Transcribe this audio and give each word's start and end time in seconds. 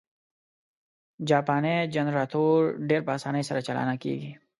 جاپانی 1.29 1.73
جنرټور 1.93 2.59
ډېر 2.89 3.01
په 3.07 3.11
اسانۍ 3.17 3.43
سره 3.49 3.59
چالانه 3.67 3.95
کېږي. 4.03 4.31